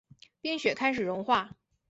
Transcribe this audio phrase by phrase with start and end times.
[0.41, 1.51] 冰雪开始融化